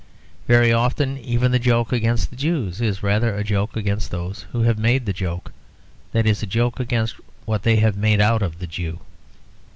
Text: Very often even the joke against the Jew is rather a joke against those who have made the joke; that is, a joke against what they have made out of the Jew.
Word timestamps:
Very 0.47 0.73
often 0.73 1.19
even 1.19 1.51
the 1.51 1.59
joke 1.59 1.91
against 1.91 2.31
the 2.31 2.35
Jew 2.35 2.71
is 2.79 3.03
rather 3.03 3.35
a 3.37 3.43
joke 3.43 3.77
against 3.77 4.09
those 4.09 4.47
who 4.51 4.63
have 4.63 4.79
made 4.79 5.05
the 5.05 5.13
joke; 5.13 5.53
that 6.11 6.25
is, 6.25 6.41
a 6.41 6.47
joke 6.47 6.79
against 6.79 7.17
what 7.45 7.61
they 7.61 7.75
have 7.75 7.95
made 7.95 8.19
out 8.19 8.41
of 8.41 8.57
the 8.57 8.65
Jew. 8.65 9.01